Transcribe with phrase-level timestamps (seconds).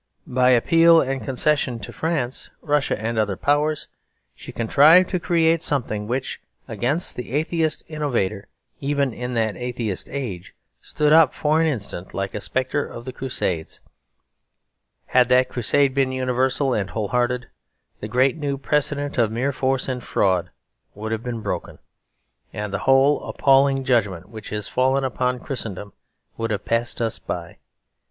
[0.25, 3.87] By appeals and concessions to France, Russia, and other powers,
[4.33, 8.47] she contrived to create something which, against the atheist innovator
[8.79, 13.13] even in that atheist age, stood up for an instant like a spectre of the
[13.13, 13.79] Crusades.
[15.05, 17.49] Had that Crusade been universal and whole hearted,
[17.99, 20.49] the great new precedent of mere force and fraud
[20.95, 21.77] would have been broken;
[22.51, 25.93] and the whole appalling judgment which is fallen upon Christendom
[26.37, 27.59] would have passed us by.